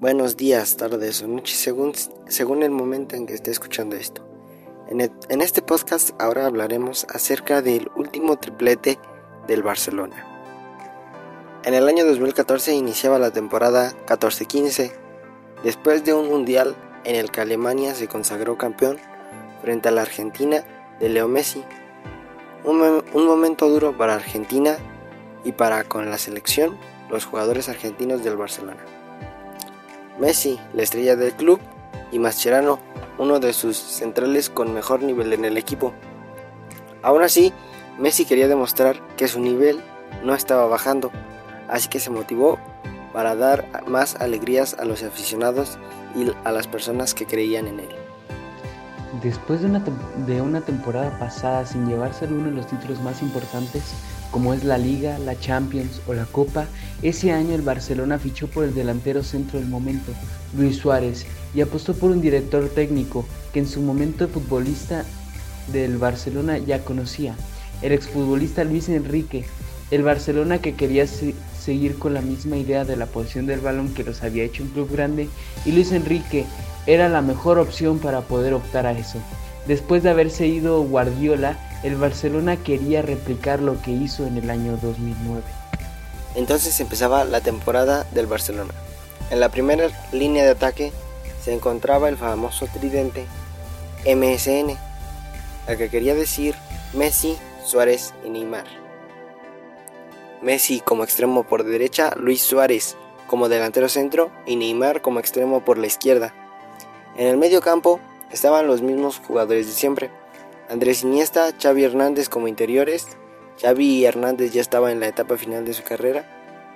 [0.00, 1.92] buenos días, tardes o noches según,
[2.28, 4.24] según el momento en que esté escuchando esto.
[4.88, 8.98] En, en este podcast ahora hablaremos acerca del último triplete
[9.48, 10.24] del Barcelona.
[11.64, 14.92] En el año 2014 iniciaba la temporada 14-15,
[15.64, 18.98] después de un mundial en el que Alemania se consagró campeón
[19.62, 20.64] frente a la Argentina
[21.00, 21.64] de Leo Messi.
[22.64, 24.78] Un, un momento duro para Argentina
[25.44, 26.78] y para con la selección
[27.10, 28.97] los jugadores argentinos del Barcelona.
[30.18, 31.60] Messi, la estrella del club,
[32.10, 32.78] y Mascherano,
[33.18, 35.92] uno de sus centrales con mejor nivel en el equipo.
[37.02, 37.52] Aún así,
[37.98, 39.80] Messi quería demostrar que su nivel
[40.24, 41.10] no estaba bajando,
[41.68, 42.58] así que se motivó
[43.12, 45.78] para dar más alegrías a los aficionados
[46.14, 47.88] y a las personas que creían en él.
[49.22, 49.82] Después de una,
[50.26, 53.94] de una temporada pasada sin llevarse uno de los títulos más importantes,
[54.30, 56.66] como es la Liga, la Champions o la Copa,
[57.02, 60.12] ese año el Barcelona fichó por el delantero centro del momento,
[60.56, 65.04] Luis Suárez, y apostó por un director técnico que en su momento de futbolista
[65.72, 67.34] del Barcelona ya conocía,
[67.82, 69.44] el exfutbolista Luis Enrique,
[69.90, 74.04] el Barcelona que quería seguir con la misma idea de la posición del balón que
[74.04, 75.28] los había hecho un club grande,
[75.64, 76.44] y Luis Enrique
[76.86, 79.18] era la mejor opción para poder optar a eso.
[79.68, 84.78] Después de haberse ido Guardiola, el Barcelona quería replicar lo que hizo en el año
[84.78, 85.42] 2009.
[86.36, 88.72] Entonces empezaba la temporada del Barcelona.
[89.30, 90.90] En la primera línea de ataque
[91.44, 93.26] se encontraba el famoso tridente
[94.06, 94.78] MSN,
[95.66, 96.54] el que quería decir
[96.94, 98.64] Messi, Suárez y Neymar.
[100.40, 102.96] Messi como extremo por derecha, Luis Suárez
[103.26, 106.32] como delantero centro y Neymar como extremo por la izquierda.
[107.18, 110.10] En el medio campo estaban los mismos jugadores de siempre.
[110.68, 113.06] Andrés Iniesta, Xavi Hernández como interiores,
[113.60, 116.24] Xavi Hernández ya estaba en la etapa final de su carrera,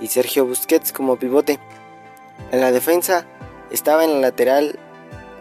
[0.00, 1.58] y Sergio Busquets como pivote.
[2.50, 3.26] En la defensa
[3.70, 4.78] estaba en la lateral,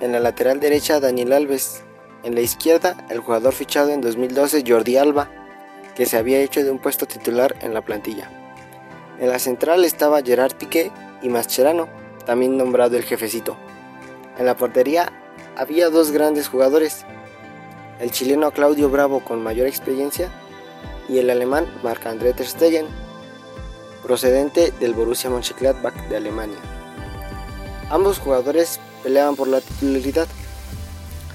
[0.01, 1.83] en la lateral derecha Daniel Alves,
[2.23, 5.29] en la izquierda el jugador fichado en 2012 Jordi Alba,
[5.95, 8.29] que se había hecho de un puesto titular en la plantilla.
[9.19, 10.91] En la central estaba Gerard Piqué
[11.21, 11.87] y Mascherano,
[12.25, 13.55] también nombrado el jefecito.
[14.37, 15.13] En la portería
[15.57, 17.05] había dos grandes jugadores,
[17.99, 20.29] el chileno Claudio Bravo con mayor experiencia
[21.07, 22.87] y el alemán Marc-André Ter Stegen,
[24.03, 26.57] procedente del Borussia Mönchengladbach de Alemania.
[27.89, 30.27] Ambos jugadores peleaban por la titularidad.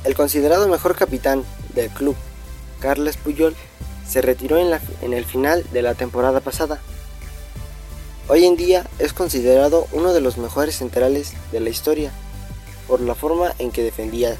[0.04, 1.44] El considerado mejor capitán
[1.74, 2.16] del club,
[2.80, 3.54] Carles Puyol,
[4.06, 6.80] se retiró en, en el final de la temporada pasada.
[8.28, 12.12] Hoy en día es considerado uno de los mejores centrales de la historia
[12.90, 14.36] por la forma en que defendía.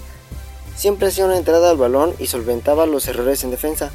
[0.75, 3.93] Siempre hacía una entrada al balón y solventaba los errores en defensa.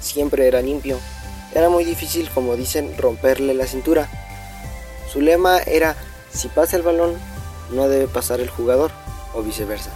[0.00, 0.98] Siempre era limpio.
[1.54, 4.10] Era muy difícil, como dicen, romperle la cintura.
[5.12, 5.96] Su lema era,
[6.34, 7.14] si pasa el balón,
[7.70, 8.90] no debe pasar el jugador,
[9.32, 9.90] o viceversa.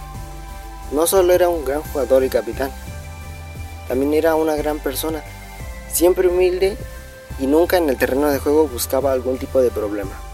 [0.93, 2.71] No solo era un gran jugador y capitán,
[3.89, 5.23] también era una gran persona,
[5.91, 6.77] siempre humilde
[7.37, 10.26] y nunca en el terreno de juego buscaba algún tipo de problema.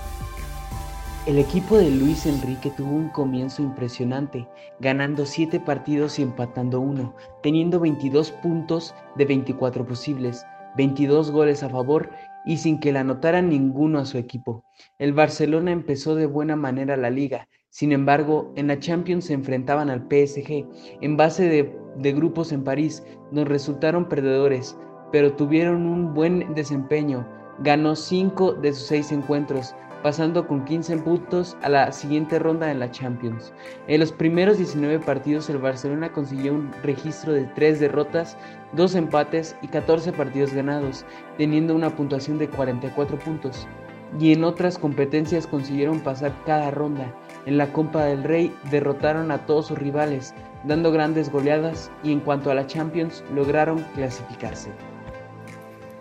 [1.26, 4.46] El equipo de Luis Enrique tuvo un comienzo impresionante,
[4.82, 10.46] ganando 7 partidos y empatando uno, teniendo 22 puntos de 24 posibles,
[10.76, 12.10] 22 goles a favor
[12.46, 14.66] y sin que le anotaran ninguno a su equipo.
[15.00, 19.90] El Barcelona empezó de buena manera la liga, sin embargo, en la Champions se enfrentaban
[19.90, 20.68] al PSG
[21.00, 23.02] en base de, grupos en París,
[23.32, 24.78] nos resultaron perdedores,
[25.14, 27.26] pero tuvieron un buen desempeño,
[27.60, 29.74] ganó 5 de sus 6 encuentros,
[30.04, 33.54] pasando con 15 puntos a la siguiente ronda en la Champions.
[33.88, 38.38] En los primeros 19 partidos el Barcelona consiguió un registro de 3 derrotas,
[38.74, 41.06] 2 empates y 14 partidos ganados,
[41.38, 43.68] teniendo una puntuación de 44 puntos.
[44.20, 47.12] Y en otras competencias consiguieron pasar cada ronda.
[47.46, 52.20] En la Copa del Rey derrotaron a todos sus rivales, dando grandes goleadas y en
[52.20, 54.70] cuanto a la Champions lograron clasificarse.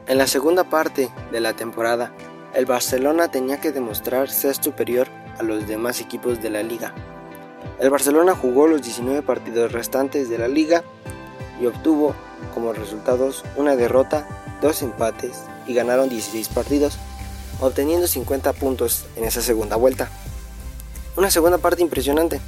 [0.08, 2.12] En la segunda parte de la temporada,
[2.54, 6.94] el Barcelona tenía que demostrar ser superior a los demás equipos de la liga.
[7.78, 10.82] El Barcelona jugó los 19 partidos restantes de la liga
[11.60, 12.14] y obtuvo
[12.52, 14.28] como resultados una derrota,
[14.60, 16.98] dos empates y ganaron 16 partidos,
[17.60, 20.10] obteniendo 50 puntos en esa segunda vuelta.
[21.16, 22.40] Una segunda parte impresionante.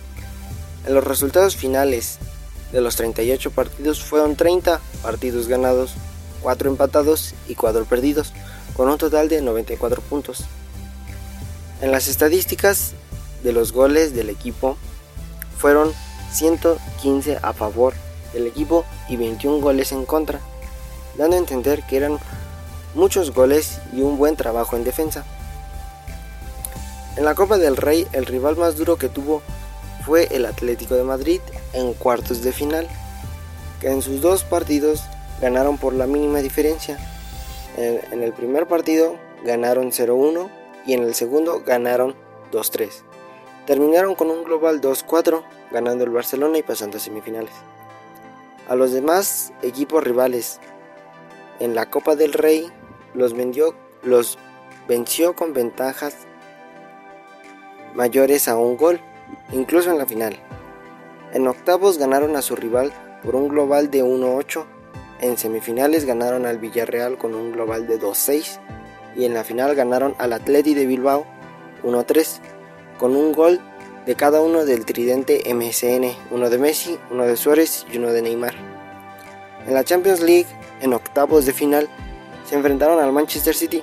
[0.86, 2.18] En los resultados finales
[2.72, 5.94] de los 38 partidos fueron 30 partidos ganados,
[6.42, 8.34] 4 empatados y 4 perdidos
[8.76, 10.44] con un total de 94 puntos.
[11.80, 12.92] En las estadísticas
[13.42, 14.76] de los goles del equipo
[15.58, 15.92] fueron
[16.32, 17.94] 115 a favor
[18.32, 20.40] del equipo y 21 goles en contra,
[21.16, 22.18] dando a entender que eran
[22.94, 25.24] muchos goles y un buen trabajo en defensa.
[27.16, 29.42] En la Copa del Rey, el rival más duro que tuvo
[30.04, 31.40] fue el Atlético de Madrid
[31.72, 32.88] en cuartos de final,
[33.80, 35.02] que en sus dos partidos
[35.40, 36.98] ganaron por la mínima diferencia.
[37.76, 40.48] En, el primer partido ganaron 0-1
[40.86, 42.14] y en el segundo ganaron
[42.52, 42.90] 2-3.
[43.66, 45.42] Terminaron con un global 2-4,
[45.72, 47.54] ganando el Barcelona y pasando a semifinales.
[48.68, 50.60] A los demás equipos rivales
[51.60, 52.70] en la Copa del Rey
[53.14, 54.38] los, vendió, los
[54.88, 56.14] venció con ventajas
[57.94, 59.00] mayores a un gol,
[59.52, 60.36] incluso en la final.
[61.32, 62.92] En octavos ganaron a su rival
[63.22, 64.64] por un global de 1-8,
[65.24, 68.58] en semifinales ganaron al Villarreal con un global de 2-6
[69.16, 71.26] y en la final ganaron al Atleti de Bilbao
[71.82, 72.40] 1-3
[72.98, 73.58] con un gol
[74.04, 78.20] de cada uno del tridente MSN, uno de Messi, uno de Suárez y uno de
[78.20, 78.54] Neymar.
[79.66, 80.46] En la Champions League,
[80.82, 81.88] en octavos de final,
[82.44, 83.82] se enfrentaron al Manchester City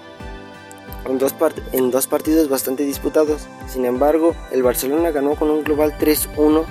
[1.06, 1.34] en dos,
[1.72, 3.48] en dos partidos bastante disputados.
[3.68, 6.66] Sin embargo, el Barcelona ganó con un global 3-1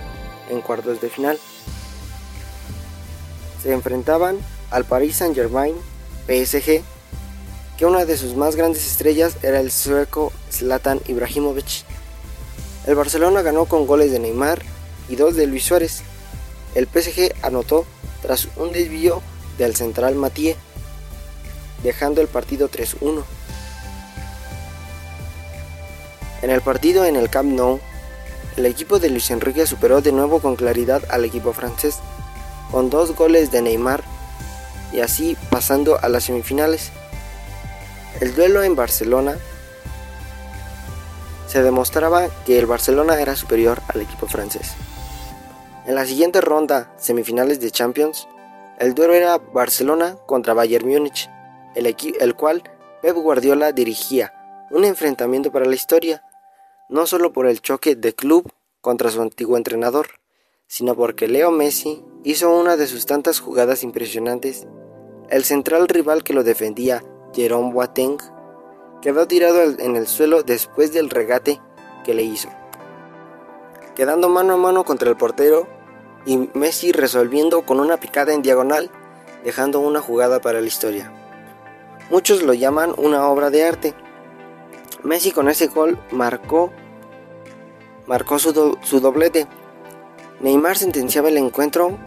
[0.48, 1.40] en cuartos de final.
[3.64, 4.38] Se enfrentaban
[4.70, 5.74] al Paris Saint-Germain,
[6.26, 6.82] PSG,
[7.76, 11.84] que una de sus más grandes estrellas era el sueco Zlatan Ibrahimovic.
[12.86, 14.62] El Barcelona ganó con goles de Neymar
[15.08, 16.02] y dos de Luis Suárez.
[16.74, 17.84] El PSG anotó
[18.22, 19.22] tras un desvío
[19.58, 20.56] del central Mathieu,
[21.82, 23.24] dejando el partido 3-1.
[26.42, 27.80] En el partido en el Camp Nou,
[28.56, 31.96] el equipo de Luis Enrique superó de nuevo con claridad al equipo francés,
[32.70, 34.04] con dos goles de Neymar
[34.92, 36.90] y así pasando a las semifinales.
[38.20, 39.36] El duelo en Barcelona
[41.46, 44.74] se demostraba que el Barcelona era superior al equipo francés.
[45.86, 48.28] En la siguiente ronda, semifinales de Champions,
[48.78, 51.28] el duelo era Barcelona contra Bayern Múnich,
[51.74, 51.86] el,
[52.20, 52.62] el cual
[53.02, 54.32] Pep Guardiola dirigía,
[54.70, 56.22] un enfrentamiento para la historia,
[56.88, 60.19] no solo por el choque de club contra su antiguo entrenador,
[60.70, 64.68] sino porque Leo Messi hizo una de sus tantas jugadas impresionantes.
[65.28, 67.02] El central rival que lo defendía,
[67.34, 68.18] Jerome Boateng,
[69.02, 71.60] quedó tirado en el suelo después del regate
[72.04, 72.48] que le hizo,
[73.96, 75.66] quedando mano a mano contra el portero
[76.24, 78.92] y Messi resolviendo con una picada en diagonal,
[79.42, 81.12] dejando una jugada para la historia.
[82.10, 83.94] Muchos lo llaman una obra de arte.
[85.02, 86.70] Messi con ese gol marcó,
[88.06, 88.52] marcó su,
[89.00, 89.48] doblete.
[90.40, 91.98] Neymar sentenciaba el encuentro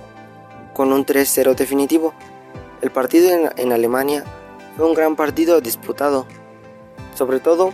[0.74, 2.14] con un 3-0 definitivo.
[2.82, 4.24] El partido en Alemania
[4.76, 6.26] fue un gran partido disputado
[7.16, 7.74] sobre todo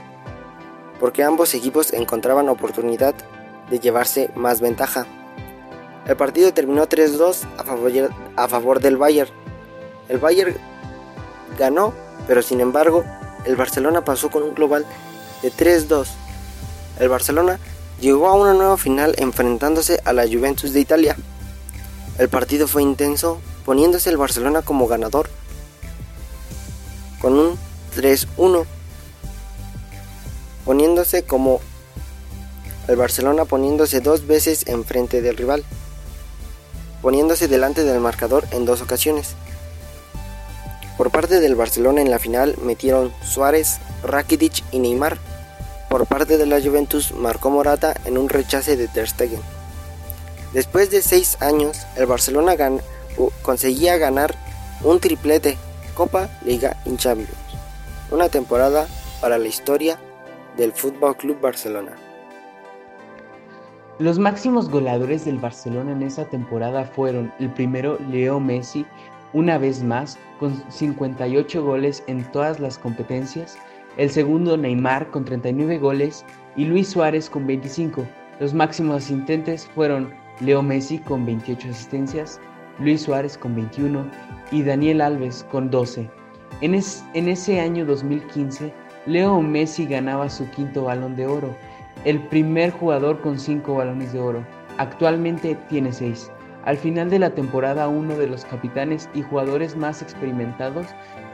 [1.00, 3.16] porque ambos equipos encontraban oportunidad
[3.70, 5.06] de llevarse más ventaja.
[6.08, 7.92] El partido terminó 3-2 a favor,
[8.36, 9.30] a favor del Bayern.
[10.10, 10.56] El Bayern
[11.58, 11.94] ganó,
[12.28, 13.06] pero sin embargo,
[13.46, 14.86] el Barcelona pasó con un global
[15.42, 16.08] de 3-2.
[17.00, 17.60] El Barcelona
[18.02, 21.16] llegó a una nueva final enfrentándose a la Juventus de Italia.
[22.18, 25.30] El partido fue intenso, poniéndose el Barcelona como ganador
[27.22, 27.58] con un
[27.96, 28.66] 3-1
[30.70, 31.62] poniéndose como
[32.88, 35.64] el Barcelona poniéndose dos veces enfrente del rival,
[37.02, 39.36] poniéndose delante del marcador en dos ocasiones.
[40.96, 45.18] Por parte del Barcelona en la final metieron Suárez, Rakitic y Neymar.
[45.90, 49.42] Por parte de la Juventus marcó Morata en un rechace de Ter Stegen.
[50.54, 52.56] Después de seis años, el Barcelona
[53.42, 54.36] conseguía ganar
[54.84, 55.58] un triplete,
[55.96, 57.34] Copa, Liga y Champions.
[58.12, 58.88] Una temporada
[59.20, 60.00] para la historia
[60.58, 61.96] del Fútbol Club Barcelona.
[63.98, 68.86] Los máximos goleadores del Barcelona en esa temporada fueron el primero Leo Messi,
[69.34, 73.58] una vez más, con 58 goles en todas las competencias,
[73.98, 78.06] el segundo Neymar con 39 goles y Luis Suárez con 25.
[78.40, 82.40] Los máximos asistentes fueron Leo Messi con 28 asistencias,
[82.80, 84.06] Luis Suárez con 21
[84.52, 86.10] y Daniel Alves con 12.
[86.62, 88.74] En, ese año 2015,
[89.06, 91.56] Leo Messi ganaba su quinto balón de oro,
[92.06, 94.46] el primer jugador con cinco balones de oro.
[94.78, 96.32] Actualmente tiene seis.
[96.70, 100.86] Al final de la temporada, uno de los capitanes y jugadores más experimentados,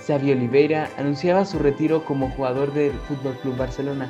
[0.08, 4.10] Xavi Oliveira, anunciaba su retiro como jugador del FC Barcelona,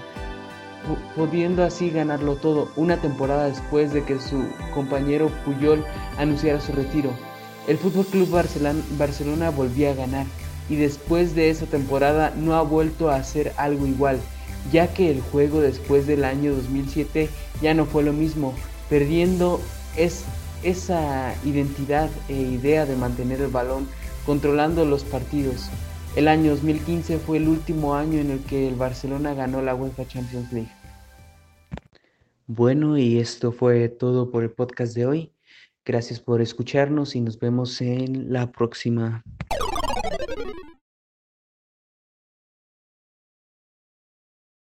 [1.15, 5.83] pudiendo así ganarlo todo una temporada después de que su compañero Puyol
[6.19, 7.09] anunciara su retiro.
[7.67, 8.27] El FC
[8.95, 10.27] Barcelona volvía a ganar
[10.69, 14.19] y después de esa temporada no ha vuelto a hacer algo igual,
[14.71, 17.29] ya que el juego después del año 2007
[17.63, 18.53] ya no fue lo mismo,
[18.91, 19.59] perdiendo
[19.97, 20.23] es,
[20.65, 23.87] esa identidad e idea de mantener el balón
[24.25, 25.69] controlando los partidos.
[26.15, 30.07] El año 2015 fue el último año en el que el Barcelona ganó la UEFA
[30.07, 30.71] Champions League.
[32.47, 35.31] Bueno, y esto fue todo por el podcast de hoy.
[35.85, 39.23] Gracias por escucharnos y nos vemos en la próxima.